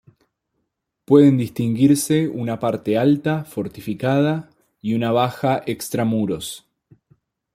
Pueden 1.05 1.37
distinguirse 1.37 2.27
una 2.27 2.59
parte 2.59 2.97
alta, 2.97 3.43
fortificada, 3.43 4.49
y 4.81 4.95
una 4.95 5.09
parte 5.09 5.13
baja 5.15 5.63
extramuros. 5.67 6.65